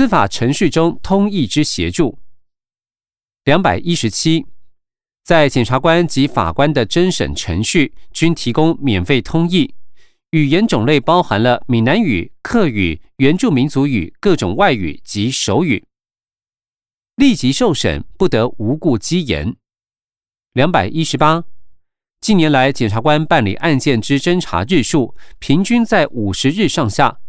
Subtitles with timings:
[0.00, 2.18] 司法程序中通译之协助。
[3.44, 4.46] 两百一十七，
[5.24, 9.74] 在检察官及法官的侦审程序均提供免费通译，
[10.30, 15.84] 语言种类包含了闽南语、客语、原住民族语、各种外语及手语。
[17.16, 19.54] 立即受审，不得无故积言。
[20.54, 21.44] 两百一十八，
[22.22, 27.20] 近年来检察官办理案件之侦查日数，平均在五十日上下。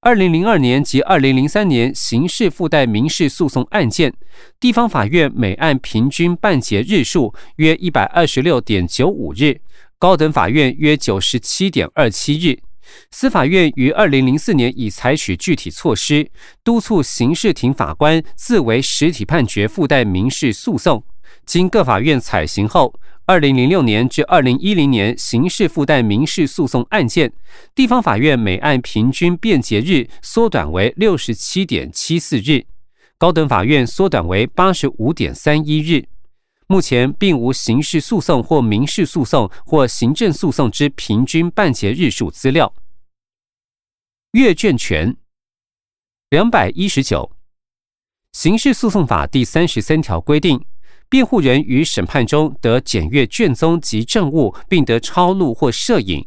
[0.00, 4.14] 二零零二年及二零零三年刑事附带民事诉讼案件，
[4.60, 9.60] 地方法院每案平均办结日数约一百二十六点九五日，
[9.98, 12.60] 高等法院约九十七点二七日。
[13.10, 16.30] 司法院于二零零四年已采取具体措施，
[16.62, 21.02] 督促刑事庭法官自为实体判决附带民事诉讼。
[21.44, 22.94] 经各法院采行后，
[23.28, 27.30] 二零零六年至二零一零年刑事附带民事诉讼案件，
[27.74, 32.64] 地方法院每案平均辩结日缩短为六十七点七四日，
[33.18, 36.08] 高等法院缩短为八十五点三一日。
[36.68, 42.72] 目前并无刑事诉讼或民事诉讼或行政诉讼之平均办结日数资料。
[44.30, 45.14] 阅卷权
[46.30, 47.30] 两百一十九，
[48.32, 50.64] 刑事诉讼法第三十三条规定。
[51.10, 56.22] 辩护人于审判中得检阅卷宗及证物，并得抄录或摄影；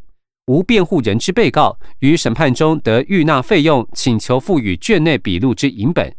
[0.47, 6.15] 无辩护人之被告于审判中得预纳费用，请求赋予卷内笔录之影本，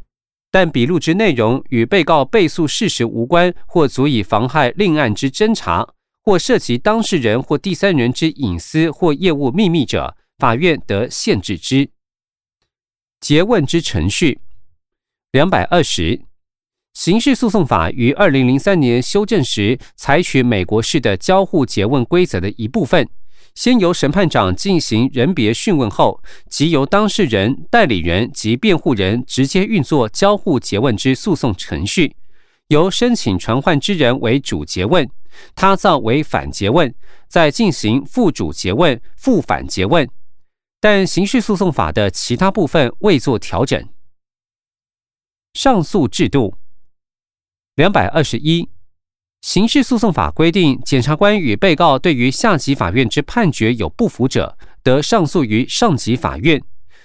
[0.51, 5.89] 但笔录之内容与被告被诉事实无关，或足以妨害另案之侦查，
[6.23, 11.91] 或涉及当事人或第三人之隐私或业务秘密者，法院得限制之。
[13.21, 14.41] 诘问之程序
[15.33, 16.23] 两百二十。
[16.95, 23.09] 刑事诉讼法于二零零三年修正时，采取美国式的交互诘问规则的一部分，
[23.55, 32.15] 先由审判长进行人别讯问后，即由当事人、代理人及辩护人直接运作交互诘问之诉讼程序，
[32.69, 35.09] 由申请传唤之人为主诘问，
[35.55, 36.95] 他造为反诘问，
[37.27, 40.07] 再进行副主诘问、副反诘问。
[40.79, 43.89] 但刑事诉讼法的其他部分未做调整。
[45.55, 46.55] 上诉制度。
[47.77, 48.69] 两百二十一，
[49.41, 56.61] 刑事诉讼法规定，检察官与被告对于下级法院之判决有不服者，得上诉于上级法院；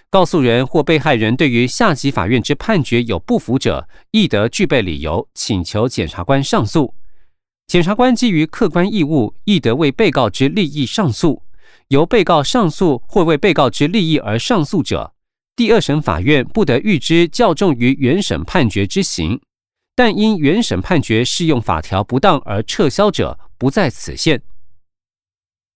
[0.10, 6.94] 告诉人或被害人对于下级法院之判决有不服者，亦得具备理由请求检察官上诉。
[7.66, 11.44] 检察官基于客观义务，亦得为被告之利益上诉。
[11.88, 15.14] 由被告上诉或为被告之利益而上诉者，
[15.56, 19.40] 第二审法院不得预知较重于原审判决之刑。
[19.98, 24.44] 但因原审判决适用法条不当而撤销者，不在此限。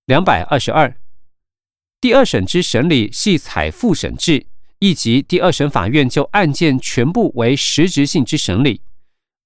[0.05, 0.95] 两百二十二，
[1.99, 4.45] 第二审之审理系采复审制，
[4.77, 8.83] 亦即第二审法院就案件全部为实质性之审理。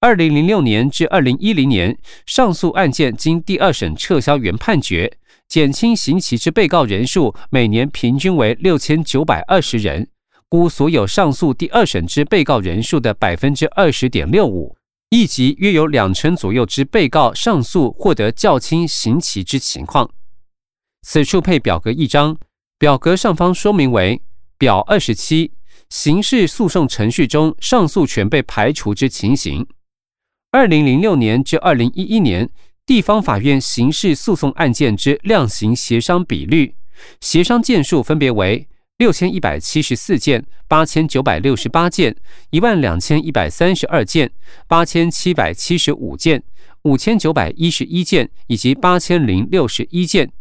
[0.02, 10.10] 二零零六年至二零一零年，上诉案件经第二审撤销原判决，减轻刑期之被告人数，每年平均为六千九百二十人。
[10.48, 14.78] 估所有上诉第二审之被告人数的百分之二十点六五，
[15.10, 20.10] 亦即约有两成左右之被告上诉获得较轻刑期之情况。
[21.02, 22.38] 此处配表格一张，
[22.78, 24.22] 表格上方说明为
[24.58, 25.52] 表二十七：
[25.90, 29.68] 刑事诉讼程序中上诉权被排除之情形。
[30.52, 32.50] 二零零六年至二零一一年，
[32.86, 36.76] 地方法院刑事诉讼案件之量刑协商比率，
[37.20, 38.68] 协商件数分别为。
[38.98, 42.16] 六千一百七十四件，八千九百六十八件，
[42.52, 44.32] 一万两千一百三十二件，
[44.70, 46.42] 八千七百七十五件，
[46.84, 50.32] 五千九百一十一件，以及八千零六十一件。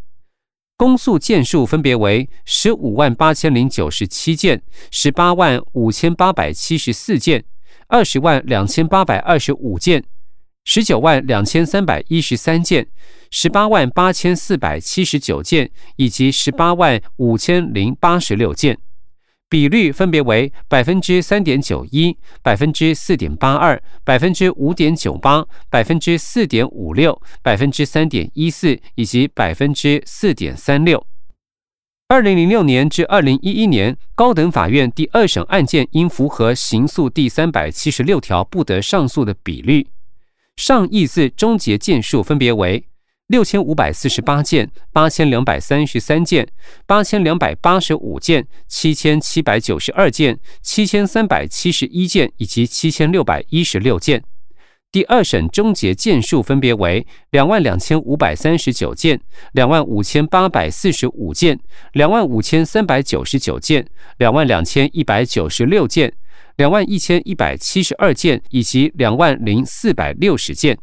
[0.77, 4.63] 公诉件数分别为十五万八千零九十七件，
[4.93, 7.45] 十八万五千八百七十四件，
[7.89, 10.05] 二十万两千八百二十五件，
[10.65, 12.87] 十九万两千三百一十三件。
[13.37, 18.79] 十八万八千四百七十九件，以及十八万五千零八十六件，
[19.49, 31.05] 比率分别为百分之三点九一、百分之四点八二、百分之五点九八、百分之四点五六、百分之三点一四以及百分之四点三六。
[32.07, 39.89] 二零零六年至二零一一年，高等法院第二审案件应符合刑诉第三百七十六条不得上诉的比率，
[40.57, 42.87] 上意字终结件数分别为。
[43.29, 46.47] 六千五百四十八件，八千两百三十三件，
[46.87, 54.23] 八千两百八十五件，七千七百九十二件，七千三百七十一件，以及七千六百一十六件。
[54.93, 59.19] 第二审终结件数分别为两万两千五百三十九件，
[59.53, 61.59] 两万五千八百四十五件，
[61.95, 66.13] 两万五千三百九十九件，两万两千一百九十六件，
[66.57, 70.79] 两万一千一百七十二件以及两万零四百六十件，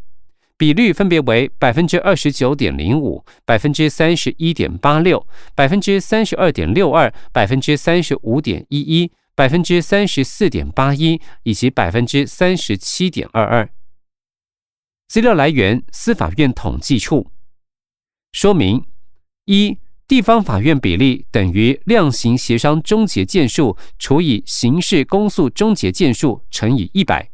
[0.58, 5.26] 比率分别为百分之二十九点零五、百分之三十一点八六、
[5.56, 13.70] 百分之三十二点六二、百分之三十五点一一、百分之三十四点八一以及百分之三十七点二二。
[15.08, 17.32] 资料来源：司法院统计处。
[18.32, 18.86] 说明
[19.46, 19.78] 一。
[20.12, 27.31] 地方法院比例等于量刑协商终结件数除以刑事公诉终结件数乘以一百。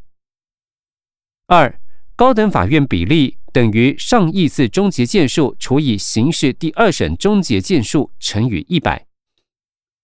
[1.48, 1.82] 二、
[2.16, 9.08] 高等法院比例等于上议次终结件数除以刑事第二审终结件数乘以一百。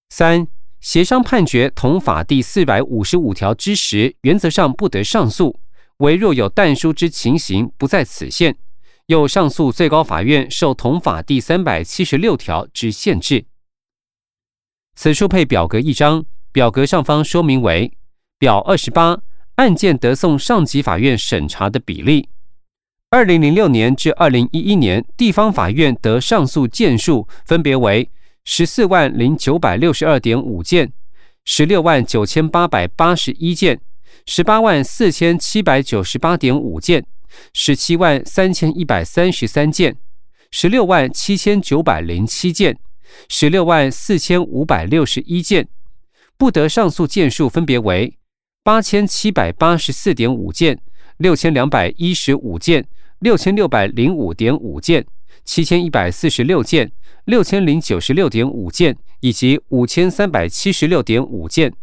[0.09, 0.47] 三、
[0.79, 5.59] 协商判决同法第四百五十五条之时，原则上不得上诉，
[5.97, 8.57] 唯若有但书之情形，不在此限。
[9.07, 13.45] 又上诉最高法院受同法第三百七十六条之限制。
[14.95, 17.91] 此处配表格一张，表格上方说明为
[18.37, 19.19] 表二十八，
[19.55, 22.29] 案件得送上级法院审查的比例。
[23.09, 28.09] 二零零六年至二零一一年，地方法院得上诉件数分别为
[28.45, 30.93] 十四万零九百六十二点五件、
[31.43, 33.81] 十六万九千八百八十一件、
[34.25, 37.05] 十八万四千七百九十八点五件。
[37.53, 39.95] 十七万三千一百三十三件，
[40.51, 42.77] 十六万七千九百零七件，
[43.29, 45.67] 十六万四千五百六十一件，
[46.37, 48.17] 不得上诉件数分别为
[48.63, 50.79] 八千七百八十四点五件、
[51.17, 52.87] 六千两百一十五件、
[53.19, 55.05] 六千六百零五点五件、
[55.43, 56.91] 七千一百四十六件、
[57.25, 61.73] 六千零九十六点五件以及五千三百七十六点五件。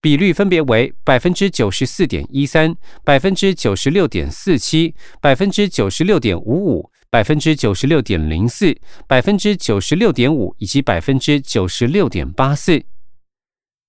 [0.00, 8.76] 比率分别为百分之九十四点一三、百分之九十六点四七、百分之九十六点五五、百分之九十六点零四、
[9.08, 12.84] 百分之九十六点五以及百分之九十六点八四。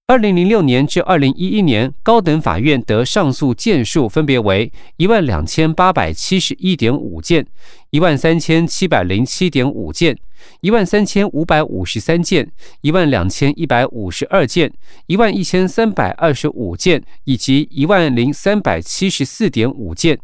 [0.08, 7.46] 二零零六年至二零一一年，高等法院得上诉件数分别为一万两千八百七十一点五件、
[7.90, 10.18] 一万三千七百零七点五件、
[10.62, 12.52] 一万三千五百五十三件、
[12.82, 14.72] 一万两千一百五十二件、
[15.06, 20.20] 一万一千三百二十五件以及一万零三百七十四点五件。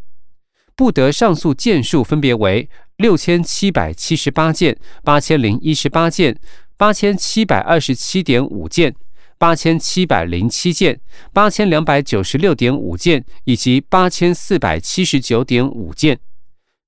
[0.75, 6.38] 不得上诉件数分别为六千七百七十八件、八千零一十八件、
[6.77, 8.95] 八千七百二十七点五件。
[9.39, 11.01] 八千七百零七件、
[11.33, 16.18] 八千两百九十六点五件以及八千四百七十九点五件，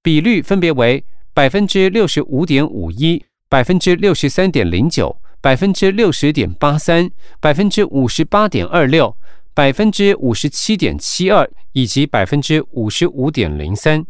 [0.01, 1.03] 比率分别为
[1.35, 7.11] 百分之六十五点五一、百分之六十三点零九、百分之六十点八三、
[7.41, 9.17] 百分之五十八点二六、
[9.53, 14.05] 百分之五十七点七二以及百分之五十五点零三。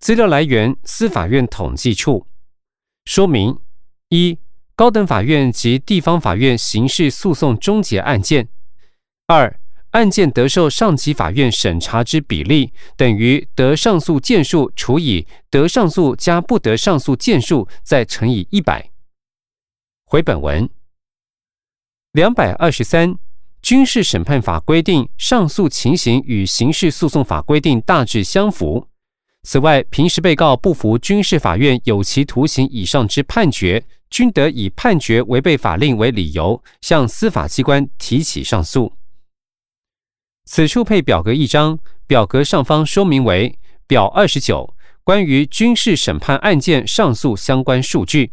[0.00, 2.26] 资料来源：司法院统计处。
[3.04, 3.56] 说明
[4.08, 4.38] 一。
[4.74, 8.48] 高等法院及地方法院刑事诉讼终结案件，
[9.26, 9.60] 二
[9.90, 18.90] 案件得受上级法院审查之比例等于得上诉件数除以得上诉加不得上诉件数，再乘以一百。
[20.04, 20.68] 回本文
[22.12, 23.16] 两百二十三，
[23.62, 28.88] 军事审判法规定上诉情形与刑事诉讼法规定大致相符。
[29.42, 33.84] 此外，平时被告不服军事法院有期徒刑以上之判决。
[34.10, 38.92] 均得以判决违背法令为理由，向司法机关提起上诉。
[40.52, 41.78] 此处配表格一张，
[42.08, 48.32] 表格上方说明为表二十九，关于军事审判案件上诉相关数据。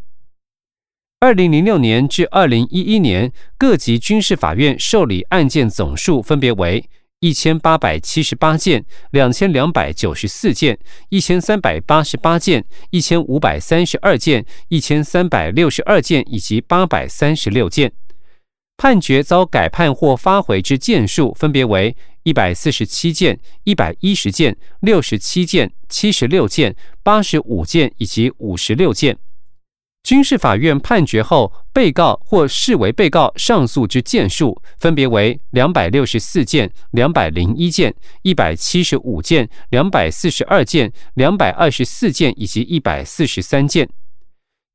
[1.19, 6.89] 二零零六年至二零一一年，各级军事法院受理案件总数分别为。
[7.19, 17.93] 一千八百七十八件，两千两百九十四件，一千三百八十八件，一千五百三十二件，一千三百六十二件，以及八百三十六件。
[18.77, 29.17] 判决遭改判或发回之件数分别为一百四十七件、一百一十件、六十七件、七十六件、八十五件以及五十六件。
[30.03, 43.89] 军事法院判决后，被告或视为被告上诉之件数分别为两百六十四件、两百零一件、一百七十五件、两百四十二件、两百二十四件以及一百四十三件。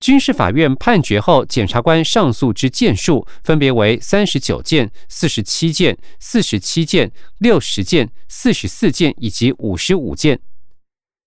[0.02, 10.40] 军事法院判决后，检察官上诉之件数分别为三十九件、四十七件、四十七件、六十件、四十四件以及五十五件。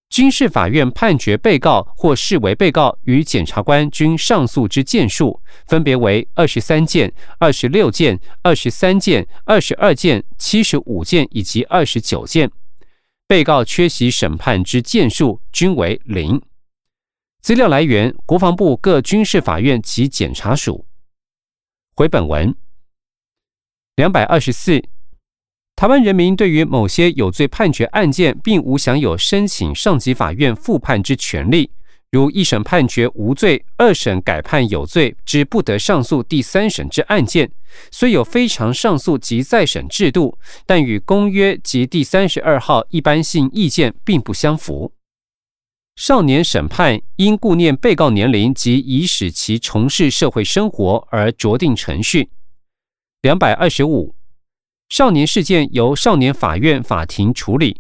[0.10, 12.52] 军事法院判决被告或视为被告与检察官均上诉之件数，分别为二十三件、二十六件、二十三件、二十二件、七十五件以及二十九件。
[13.26, 16.42] 被告缺席审判之件数均为零。
[17.46, 20.88] 资料来源：国防部各军事法院及检察署。
[21.96, 22.56] 回本文
[23.98, 24.84] 两百二十四。
[25.76, 31.70] 台湾人民对于某些有罪判决案件，并无享有申请上级法院复判之权利。
[32.10, 37.52] 如一审判决无罪，二审改判有罪之不得上诉第三审之案件，
[37.92, 44.95] 虽有非常上诉及再审制度，但与公约及第三十二号一般性意见并不相符。
[45.96, 52.30] 少年审判因顾念被告年龄及已使其从事社会生活而酌定程序。
[53.22, 54.14] 两百二十五。
[54.90, 57.80] 少年事件由少年法院法庭处理，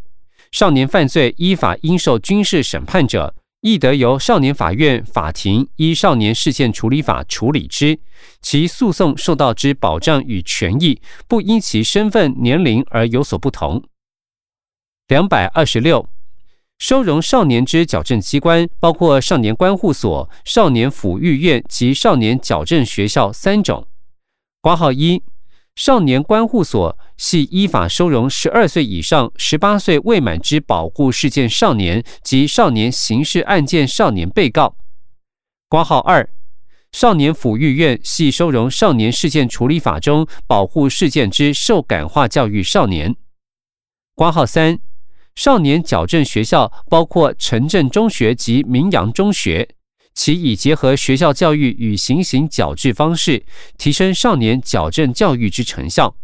[0.51, 7.99] 少年犯罪依法应受军事审判者，亦得由少年法院法庭依少年事件处理法处理之。
[8.41, 13.83] 其诉讼受到之保障与权益，不因其身份年龄而有所不同。
[15.07, 16.09] 两百二十六，
[16.77, 23.87] 收容少年之矫正机关包括少年关护所、少年抚育院及少年矫正学校三种。
[24.61, 25.23] 挂号一。
[25.75, 34.77] 少年关护所系依法收容十二岁以上、十八岁未满之保护事件少年及少年刑事案件少年被告。
[35.67, 36.29] 挂号二，
[36.93, 43.13] 少年抚育院系收容少年事件处理法中保护事件之受感化教育少年。
[44.13, 44.79] 挂号三，
[45.35, 49.69] 少年矫正学校包括城镇中学及明阳中学。
[50.13, 53.45] 其已结合学校教育与行刑矫治方式，
[53.77, 56.15] 提升少年矫正教育之成效。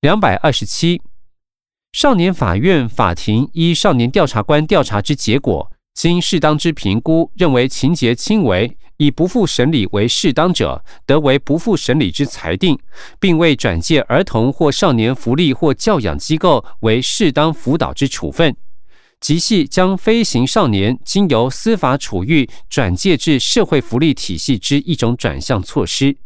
[0.00, 1.00] 两百二十七，
[1.92, 12.78] 少年法院法庭依少年调查官调查之结果，经适当之评估，认为情节轻微，以不负审理为适当者，得为不负审理之裁定，
[13.18, 18.56] 并未转介儿童或少年福利或教养机构为适当辅导之处分。
[19.20, 26.16] 即系将飞行少年经由司法处遇转介至社会福利体系之一种转向措施。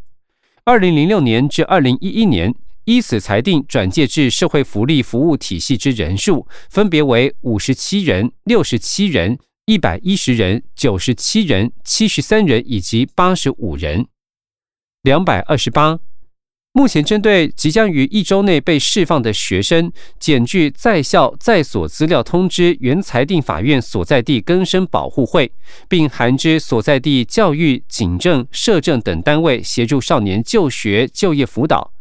[0.65, 2.53] 二零零六年至二零一一年，
[2.87, 14.07] 依此裁定转介至社会福利服务体系之人数，分别为五十七人、六十七人、一百一十人、九十七人、七十三人以及八十五人。
[15.03, 15.99] 两百二十八。
[16.73, 25.53] 目前，针对即将于一周内被释放的学生，检具在校在所资料通知原裁定法院所在地更生保护会，
[25.87, 31.93] 并函知所在地教育、警政、社政等单位协助少年就学、就业辅导。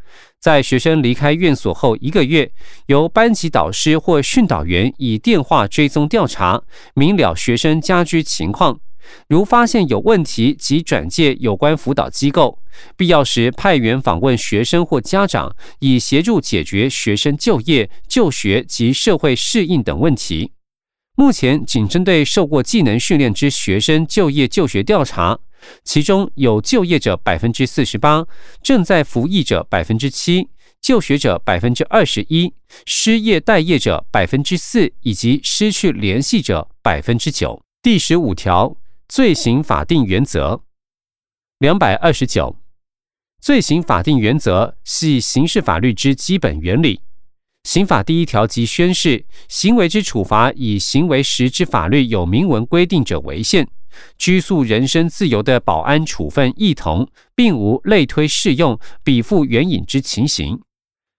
[0.47, 2.49] 在学生离开院所后一个月，
[2.85, 6.63] 由班级导师或训导员以电话追踪调查，
[6.93, 8.79] 明了学生家居情况。
[9.27, 12.59] 如发现有问题，即转介有关辅导机构，
[12.95, 20.53] 必要时派员访问学生或家长，以协助解决学生就业、就学及社会适应等问题。
[21.17, 25.37] 目前仅针对受过技能训练之学生就业就学调查，
[25.83, 28.25] 其中有就业者百分之四十八，
[28.61, 30.49] 正在服役者百分之七，
[30.81, 32.53] 就学者百分之二十一，
[32.85, 37.61] 失业待业者百分之四，以及失去联系者百分之九。
[37.81, 38.77] 第十五条。
[39.09, 40.63] 罪行法定原则
[41.59, 42.57] 两百二十九，
[43.39, 46.99] 罪行法定原则系刑事法律之基本原理。
[47.63, 53.69] 刑法第一条即宣示，行为之处罚以行为时之法律有明文规定者为限，
[54.17, 60.59] 拘束人身自由的保安处分异同，并无类推适用、比附援引之情形。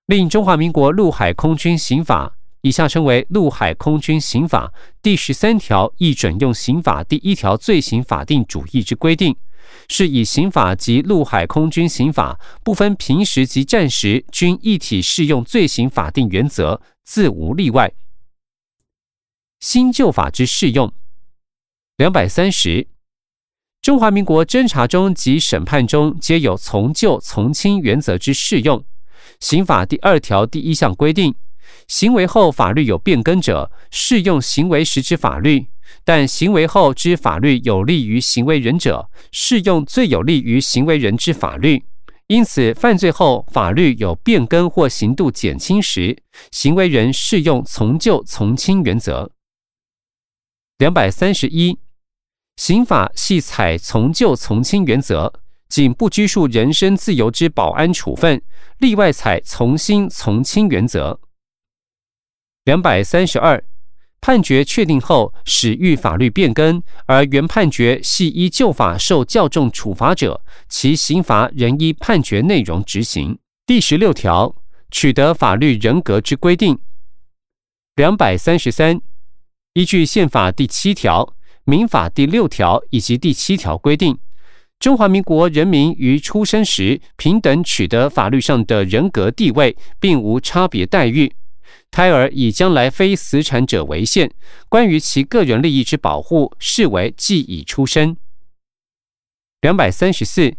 [0.07, 2.35] 另中华民国陆海空军刑法。
[2.63, 9.37] 以下称为《陆海空军刑法》第十三条，亦准用刑法第一条罪行法定主义之规定，
[9.89, 17.93] 是以刑法及陆海空军刑法不分平时及战时，均一体适用罪行法定原则，自无例外。
[19.61, 20.93] 新旧法之适用，
[21.99, 22.87] 两百三十，
[23.83, 28.85] 中华民国侦查中及审判中皆有从旧从轻原则之适用。
[29.41, 31.35] 刑法第二条第一项规定。
[31.89, 35.67] 行为后法律有变更者，适用行为时之法律；
[36.05, 41.85] 但行为后之法律有利于行为人者，适用最有利于行为人之法律。
[42.29, 46.17] 因此，犯罪后法律有变更或刑度减轻时，
[46.53, 49.33] 行为人适用从旧从轻原则。
[50.79, 51.77] 两百三十一，
[52.59, 55.33] 刑法系采从旧从轻原则，
[55.69, 58.43] 仅不拘束人身自由之保安处分，
[58.79, 61.21] 例外采从新从轻原则。
[62.65, 63.63] 两百三十二，
[64.21, 73.39] 判决确定后，始遇法律变更，而原判决系依旧法受较重处罚者，其刑罚仍依判决内容执行。
[73.67, 74.57] 第十六条，
[74.91, 76.77] 取得法律人格之规定。
[77.95, 79.01] 两百三十三，
[79.75, 81.37] 依据宪法第七条、
[81.69, 84.19] 民法第六条以及第七条规定，
[84.81, 91.31] 中华民国人民于出生时平等取得法律上的人格地位，并无差别待遇。
[91.91, 94.33] 胎儿以将来非死产者为限，
[94.71, 98.17] 关于其个人利益之保护，视为既已出生。
[99.61, 100.55] 两百三十四，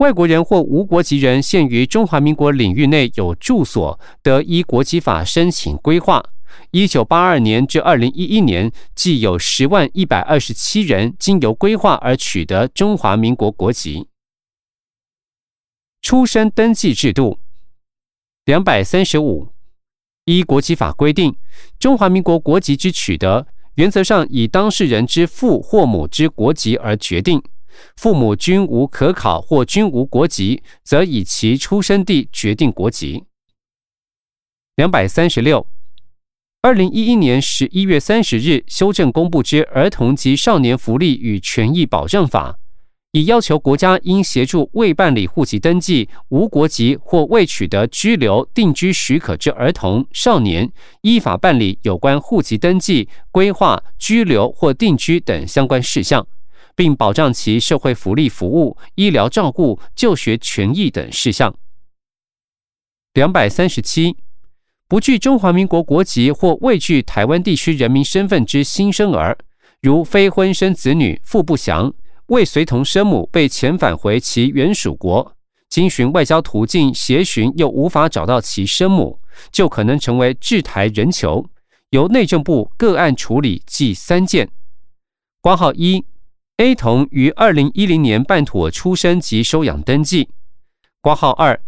[0.00, 6.22] 外国人或无国籍人限于中华民国领域内有住所，得依国籍法申请规划。
[6.70, 14.08] 一九八二年至二零一一年，计有十万一百二十七人经由规划而取得中华民国国籍。
[16.02, 17.40] 出生登记制度
[18.44, 19.48] 两百三十五，
[20.24, 21.36] 依国籍法规定，
[21.78, 27.42] 中华民国国籍之取得，原则上以当事人之父或母之国籍而决定。
[27.96, 33.24] 父母均无可考或均无国籍，则以其出生地决定国籍。
[34.76, 35.66] 两百三十六。
[36.62, 42.52] 二零一一年十一月三十日修正公布之《儿童及少年福利与权益保障法》，
[43.12, 50.72] 已要求国家应协助未办理户籍登记、无国籍或未取得居留定居许可之儿童、少年，
[51.02, 56.26] 依法办理有关户籍登记、规划、居留或定居等相关事项，
[56.74, 61.56] 并保障其社会福利服务、医疗照顾、就学权益等事项。
[63.14, 64.16] 两百三十七。
[64.88, 69.36] 不具中华民国国籍或未具台湾地区人民身份之新生儿，
[69.80, 71.92] 如非婚生子女父不详，
[72.26, 75.34] 未随同生母被遣返回其原属国，
[75.68, 79.18] 经循外交途径协寻又无法找到其生母，
[79.50, 81.44] 就可能成为滞台人囚，
[81.90, 84.48] 由内政部个案处理计三件。
[85.40, 86.04] 挂号一
[86.58, 90.28] ，A 童于二零一零年办妥出生及收养登记。
[91.00, 91.60] 挂号二。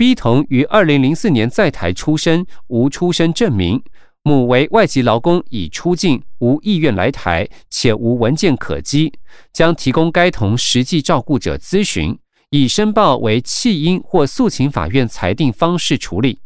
[0.00, 3.82] B 童于二零零四年在台出生，无出生证明，
[4.22, 9.12] 母为外籍劳工，已出境，无意愿来台，且无文件可稽，
[9.52, 16.38] 将提供该童实际照顾者咨询，以申报为弃婴或诉请法院裁定方式处理。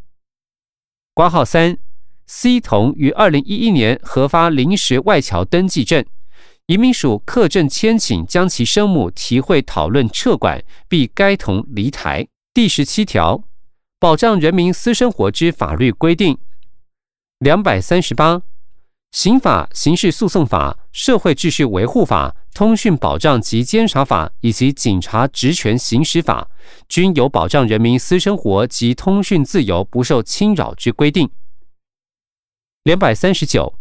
[1.14, 1.78] 挂号三
[2.26, 6.04] ，C 童于二零一一年核发临时外侨登记证，
[6.66, 12.26] 移民署客证签请将其生母提会讨论撤管，逼该童离台。
[12.54, 13.42] 第十七条，
[13.98, 16.38] 保障人民私生活之法律规定。
[17.40, 18.42] 两百三十八，
[19.10, 26.48] 刑法、刑事诉讼法、社会秩序维护法、通讯保障及监察法以及警察职权行使法，
[26.88, 31.28] 均有保障人民私生活及通讯自由不受侵扰之规定。
[32.84, 33.74] 两百三十九，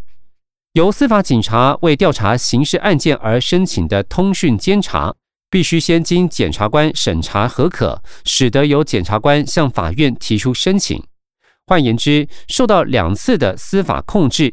[0.72, 5.14] 由司法警察为调查刑事案件而申请的通讯监察。
[5.54, 11.00] 必须先经检察官审查核可，使得由检察官向法院提出申请。
[11.68, 14.52] 换言之，受到两次的司法控制，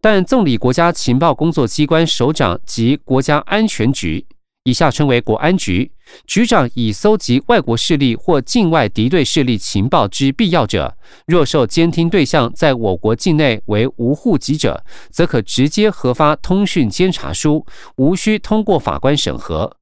[0.00, 4.26] 但纵理国家情报工作机关首长及国家安全局
[4.64, 5.92] （以下称为国安局）
[6.26, 17.66] 局长以搜集外国势力或境外敌对势力情报之必要者，若受监听对象在我国境内为无户籍者，则可直接核发通讯监察书，
[17.98, 19.77] 无需通过法官审核。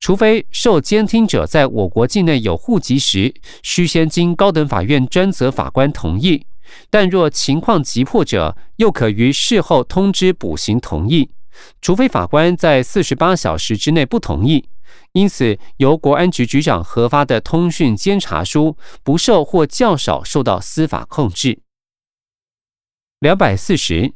[0.00, 6.46] 除非受监听者在我国境内有户籍时，需先经高等法院专责法官同意；
[6.88, 11.30] 但若情况急迫者，又可于事后通知补行同意。
[11.82, 14.68] 除非法官在四十八小时之内不同意。
[15.12, 21.60] 因此，由国安局局长核发的通讯监察书，不受或较少受到司法控制。
[23.18, 24.14] 两百四十，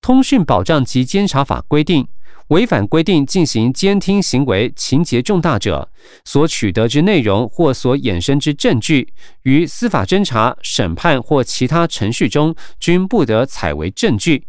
[0.00, 2.08] 通讯保障及监察法规定。
[2.48, 5.90] 违反规定进行监听行为情节重大者，
[6.24, 14.46] 所取得之内容或所衍生之证据，于司法侦查、审判或其他程序中，均不得采为证据。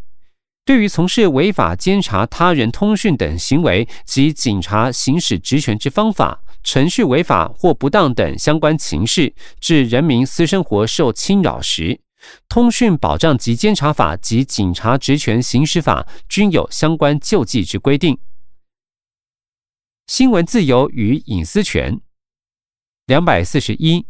[0.63, 11.99] 对于从事违法监察他人通讯等行为及警察行使职权之方法、程序违法或不当等相关情事，致人民私生活受侵扰时，
[12.47, 18.17] 通讯保障及监察法及警察职权行使法均有相关救济之规定。
[20.07, 22.01] 新闻自由与隐私权。
[23.05, 24.05] 两百四十一，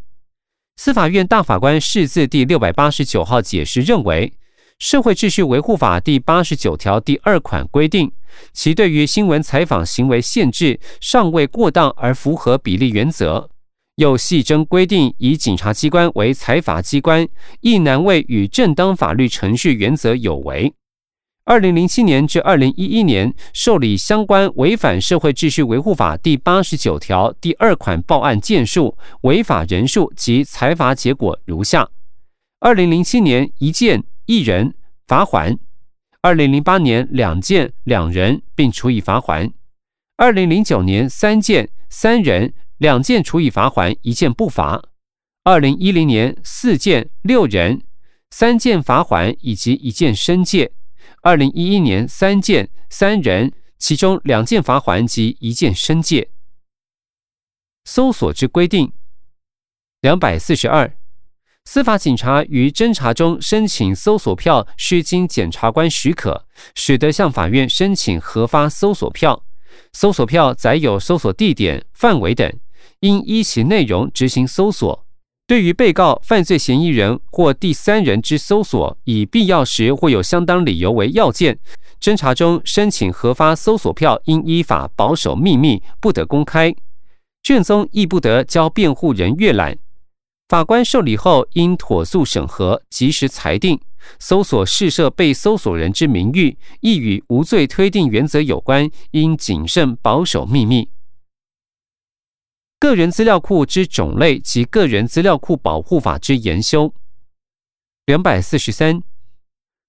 [0.76, 4.28] 司法院大法官释字第六百八十九号解释认为，
[4.78, 8.12] 《社会秩序维护法》第八十九条第二款规定，
[8.52, 13.50] 其对于新闻采访行为限制尚未过当而符合比例原则。
[14.00, 17.28] 又细征规定，以警察机关为财阀机关，
[17.60, 20.72] 亦难为与正当法律程序原则有违。
[21.44, 31.86] 二零零七年至二零一一年受理相关违反社会秩序维护法第八十九条第二款报案件数、违法人数及财罚结果如下：
[32.60, 34.72] 二零零七年一件一人
[35.06, 35.58] 罚还；
[36.22, 39.50] 二零零八年两件两人并处以罚还；
[40.16, 41.68] 二零零九年三件。
[41.92, 44.82] 三人两件处以罚款，一件不罚；
[45.44, 47.82] 二零一零年四件六人
[48.30, 50.70] 三件罚款以及一件申诫；
[51.20, 56.30] 二零一一年三件三人，其中两件罚款及一件申诫。
[57.84, 58.90] 搜索之规定，
[60.00, 60.90] 两百四十二。
[61.66, 69.44] 司法警察于侦查中申请搜索票，需经检察官许可，使得向法院申请核发搜索票。
[69.92, 72.50] 搜索票载有搜索地点、范围等，
[73.00, 75.04] 应依其内容执行搜索。
[75.46, 81.58] 对于被告、犯罪嫌疑人或第三人之搜索，以必要时或有相当理由为要件，
[82.00, 86.72] 侦查中申请核发搜索票，应依法保守秘密，不得公开。
[87.42, 89.76] 卷宗亦不得交辩护人阅览。
[90.48, 93.80] 法官受理后，应妥速审核，及时裁定。
[94.18, 100.88] 搜索试设被搜索人之名誉，亦与无罪推定原则有关，应谨慎保守秘密。
[102.80, 106.94] 个人资料库之种类及个人资料库保护法之研修。
[108.06, 109.02] 两百四十三。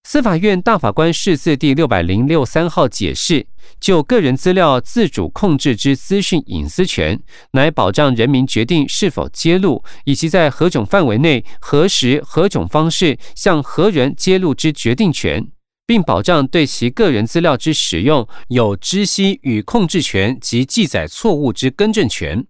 [0.04, 3.48] 司法院大法官释字第六百零六三号解释，
[3.80, 7.18] 就个人资料自主控制之资讯隐私权，
[7.52, 15.50] 乃保障人民决定是否揭露，以及在何种范围内、何时、何种方式向何人揭露之决定权，
[15.88, 22.46] 并保障对其个人资料之使用有知悉与控制权及记载错误之更正权。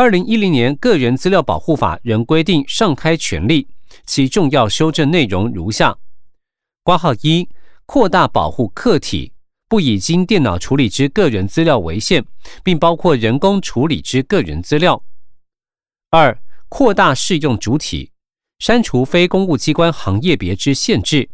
[0.00, 3.68] 二零一零年个人资料保护法仍规定上开权利，
[4.06, 5.98] 其重要修正内容如下。
[6.82, 7.46] 挂号一，
[7.84, 9.34] 扩大保护客体，
[9.68, 12.24] 不以经电脑处理之个人资料为限，
[12.64, 15.04] 并包括人工处理之个人资料。
[16.08, 18.10] 二，扩大适用主体，
[18.58, 21.28] 删除非公务机关行业别之限制。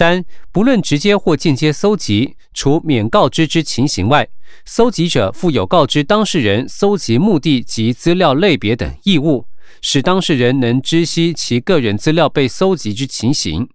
[0.00, 4.28] 三，不论直接或间接搜集，除免告知之情形外，
[4.64, 9.44] 搜集者负有告知当事人搜集目的及资料类别等义务，
[9.82, 13.68] 使当事人能知悉其个人资料被搜集之情形。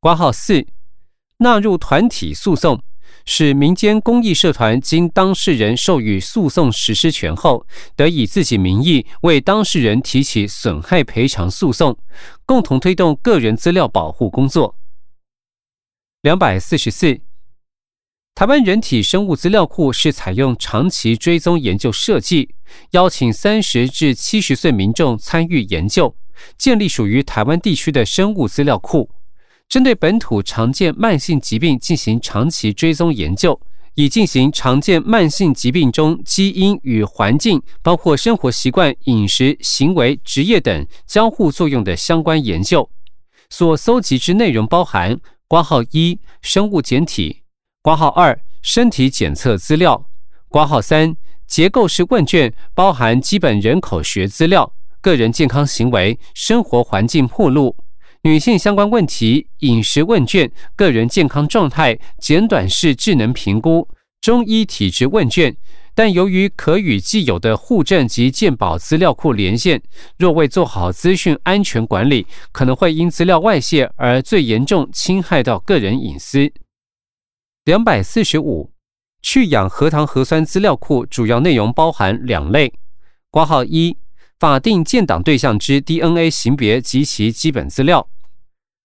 [0.00, 0.66] 挂号四，
[1.38, 2.82] 纳入团体诉讼，
[3.24, 11.96] 使民间公益社团经当事人授予诉讼实施权后，得以自己名义为当事人提起损害赔偿诉讼，
[12.44, 14.74] 共同推动个人资料保护工作。
[16.22, 17.20] 两百四十四，
[18.36, 22.54] 台湾人体生物资料库是采用长期追踪研究设计，
[22.92, 26.14] 邀请三十至七十岁民众参与研究，
[26.56, 29.10] 建立属于台湾地区的生物资料库。
[29.68, 33.60] 针对本土常见慢性疾病进行长期追踪研究，
[33.96, 42.88] 以进行常见慢性疾病中基因与环境，包括生活习惯、饮食、行为、职业等交互作用的相关研究。
[43.50, 45.18] 所搜集之内容包含：
[45.52, 47.42] 挂号一生物简体，
[47.82, 50.06] 挂号二身体检测资料，
[50.48, 51.14] 挂号三
[51.46, 57.76] 结构式问卷，包含基本人口学资料、个人健康行为、生活环境铺路。
[58.22, 63.86] 女性相关问题、饮食问卷、个人健康状态、简短式智能评估、
[64.22, 65.54] 中医体质问卷，
[65.94, 69.82] 但由于可与既有的户政及健保资料库连线，
[70.16, 76.52] 若未做好资讯安全管理，可能会因资料外泄而最严重侵害到个人隐私。
[77.64, 78.72] 两百四十五，
[79.20, 82.72] 去氧核糖核酸资料库主要内容包含两类：
[83.30, 83.96] 挂号一。
[84.40, 88.08] 法定建档对象之 DNA 型别及其基本资料。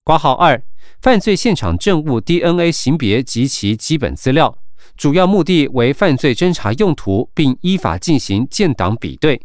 [0.03, 0.61] 挂号二，
[1.01, 4.55] 犯罪现场证物 DNA 型别及其基本资料，
[4.97, 9.39] 主要目的为犯罪侦查用途，并依法进行建档比对。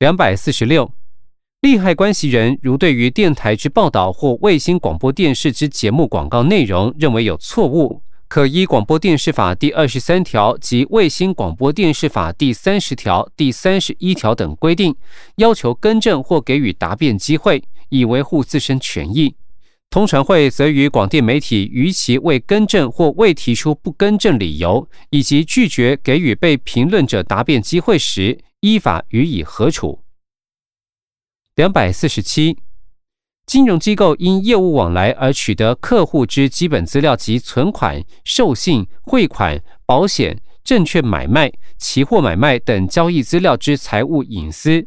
[0.00, 0.92] 两百四十六，
[1.60, 8.02] 利害关系人如对于电台之报道或卫星广播电视之节目广告内容认为有错误。
[8.26, 14.96] 可依广播电视法第二十三条及卫星广播电视法第三十条、第三十一条等规定，
[15.36, 19.36] 要求更正或给予答辩机会，以维护自身权益。
[19.90, 30.00] 通传会则于广电媒体逾期未更正或未提出不更正理由，以及拒绝给予被评论者答辩机会时，依法予以核处。
[31.54, 32.58] 两百四十七。
[33.46, 44.86] 金融机构因业务往来而取得客户之基本资料及存款、授信、汇款、保险、证券买卖、期货买卖等交易资料之财务隐私，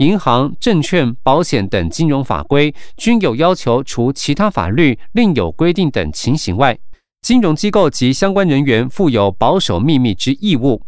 [0.00, 6.78] 银行、证券、保险等金融法规均有要求，除其他法律另有规定等情形外，
[7.20, 10.82] 金融机构及相关人员负有保守秘密之义务。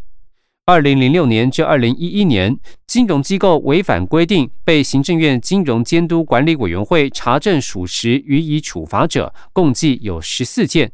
[0.64, 10.90] 二零零六年至二零一一年，金融机构违反规定被行政院金融监督管理委员会查证属实予以处罚者，共计有十四件。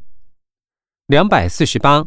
[1.07, 2.05] 两百四十八，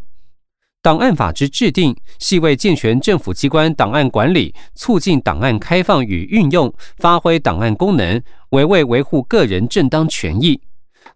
[0.82, 10.60] 档案法之制定，系为健全政府机关档案管理，促进档案开放与运用，发挥档案功能，为为维护个人正当权益。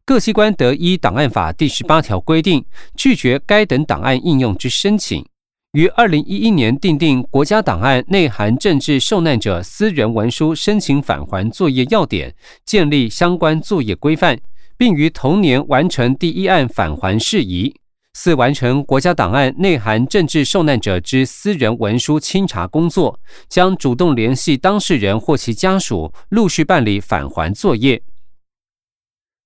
[0.04, 5.26] 各机关得依档案法第十八条规定，拒绝该等档案应用之申请。
[5.72, 12.32] 于二零一一年订定国家档案内含政治受难者私人文书申请返还作业要点，
[12.64, 14.38] 建立相关作业规范，
[14.78, 17.74] 并于同年完成第一案返还事宜。
[18.18, 28.02] 四、完成国家档案内含政治受难者之私人文书清查工作，将主动联系当事人或其家属，陆续办理返还作业。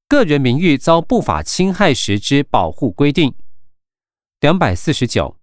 [0.06, 3.34] 个人名誉遭不法侵害时之保护规定。
[4.38, 5.36] 两百四十九，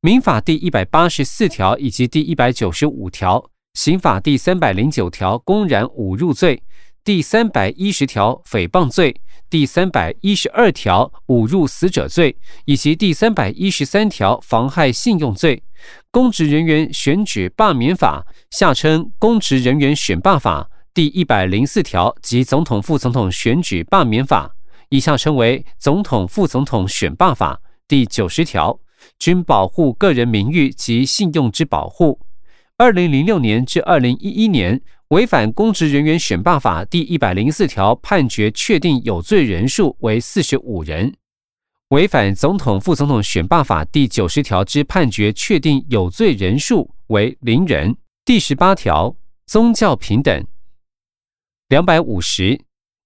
[0.00, 6.60] 民法第一百八十四条以及第一百九十五条，刑法第三百零九条公然侮辱罪，
[7.08, 9.18] 第三百一十条诽谤罪。
[9.48, 15.62] 第三百一十二条侮辱死者罪，以及第三百一十三条妨害信用罪，
[16.10, 24.54] 公职人员选举罢免法（下称公职人员选罢法）第一百零四条及总统、副总统选举罢免法
[24.90, 28.78] （以下称为总统、副总统选罢法）第九十条，
[29.18, 32.20] 均保护个人名誉及信用之保护。
[32.76, 34.82] 二零零六年至二零一一年。
[35.08, 41.10] 违反公职人员选罢法第一百零四条判决确定有罪人数为四十五人；
[41.88, 47.96] 违反总统、副总统选罢法第九十条之判决确定有罪人数为零人。
[48.26, 49.16] 第十八条，
[49.46, 50.46] 宗教平等。
[51.68, 52.60] 两百五十，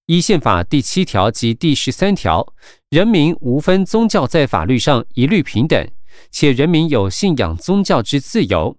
[0.07, 2.45] 依宪法第七条及第十三条，
[2.89, 5.89] 人民无分宗教在法律上一律平等，
[6.29, 8.77] 且人民有信仰宗教之自由。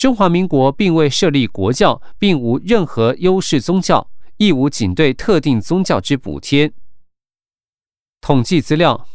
[0.00, 6.72] 中华民国并未设立国教，并无任何优势宗教，亦无仅对特定宗教之补贴。
[8.22, 9.06] 统计资料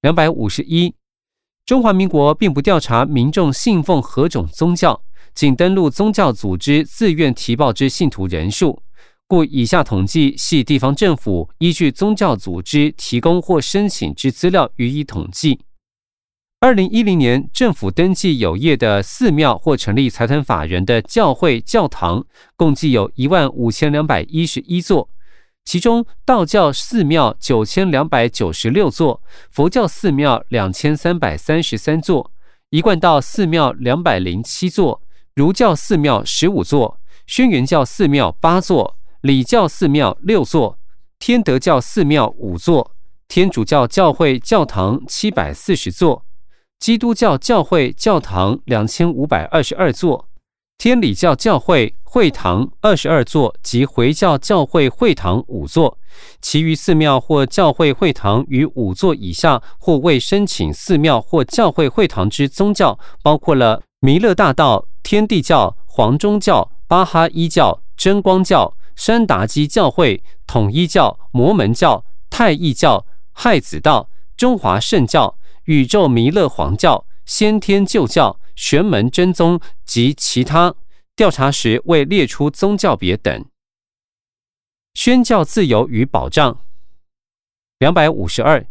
[0.00, 0.94] 两百五十一，
[1.66, 5.02] 中华民国并不调查民众信奉何种宗教，
[5.34, 8.82] 仅登录宗教组织自愿提报之信徒人数，
[9.26, 15.60] 故以下统计系地方政府依据宗教组织提供或申请之资料予以统计。
[16.60, 25.08] 二零一零年，政府登记有业的寺庙或成立财团法人的教会、教堂，共计有一万五千两百一十一座，
[25.64, 32.32] 其中道教寺庙九千两百九十六座，佛教寺庙两千三百三十三座，
[32.70, 35.00] 一贯道寺庙两百零七座，
[35.36, 40.76] 儒教寺庙十五座，轩辕教寺庙八座，礼教寺庙六座，
[41.20, 42.96] 天德教寺庙五座，
[43.28, 46.24] 天主教教会教堂七百四十座。
[46.78, 50.28] 基督教教会教堂两千五百二十二座，
[50.78, 55.98] 天理教教会会堂二十二座及回教教会会堂五座，
[56.40, 75.34] 其余寺庙或教会会堂于五座以下或未申请寺庙或教会会堂之宗教，包括了弥勒大道、天地教、黄宗教、巴哈伊教、真光教、山达基教会、统一教、摩门教、太义教、亥子道、中华圣教。
[75.68, 80.74] 宇宙弥勒皇教、先天旧教、玄门真宗及其他
[81.14, 83.44] 调查时未列出宗教别等。
[84.94, 86.60] 宣教自由与保障。
[87.78, 88.66] 两百五十二，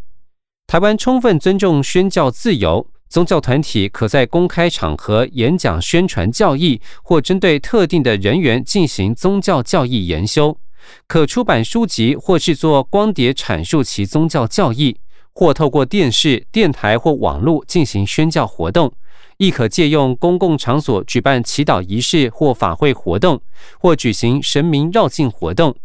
[0.66, 10.60] 台湾充分尊重宣教自由，宗教团体可在公开场合演讲宣传教义，或针对特定的人员进行宗教教义研修，
[11.08, 15.00] 可出版书籍或制作光碟阐述其宗教教义。
[15.38, 18.92] 或透过电视、电台或网络进行宣教活动，
[19.38, 23.40] 亦可借用公共场所举办祈祷仪式或法会活动，
[23.80, 25.76] 或举行神明绕境活动。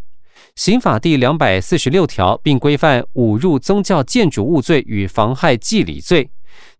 [0.56, 6.30] 刑法第两百四十六条并规范侮辱宗教建筑物罪与妨害祭礼罪，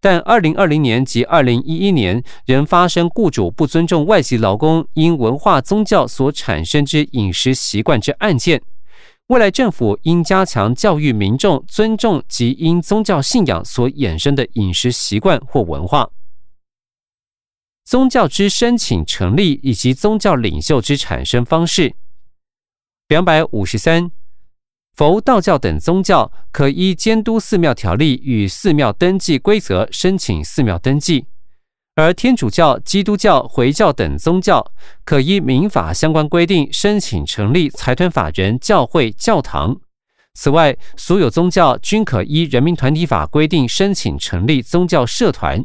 [0.01, 8.63] 但二零二零年及二零一一年仍发生雇主不尊重外籍劳工因文化宗教所产生之饮食习惯之案件。
[9.29, 16.11] 未来政府应加强教育民众尊重及因宗教信仰所衍生的饮食习惯或文化。
[17.85, 21.95] 宗教之申请成立以及宗教领袖之产生方式。
[23.09, 24.11] 两百五十三，
[24.95, 31.27] 佛道教等宗教可依监督寺庙条例与寺庙登记规则申请寺庙登记。
[31.95, 34.73] 而天主教、基督教、回教等宗教，
[35.05, 39.77] 可依民法相关规定申请成立财团法人教会、教堂。
[40.33, 45.63] 此外，所有宗教均可依人民团体法规定申请成立宗教社团。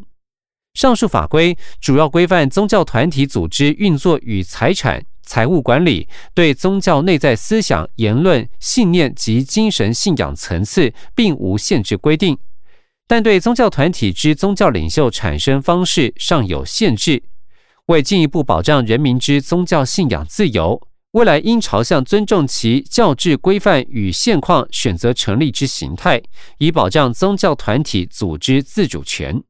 [0.74, 12.38] 上述法规主要规范宗教团体组织运作与财产、财务管理，对宗教内在思想、言论、信念及精神信仰层次，并无限制规定。
[13.08, 17.24] 但对宗教团体之宗教领袖产生方式尚有限制。
[17.86, 26.22] 为进一步保障人民之宗教信仰自由，未来应朝向尊重其教制规范与现况选择成立之形态，
[26.58, 29.42] 以保障宗教团体组织自主权。